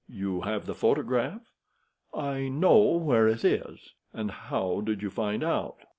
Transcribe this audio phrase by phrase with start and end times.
[0.09, 1.53] "You have the photograph?"
[2.11, 5.77] "I know where it is." "And how did you find out?"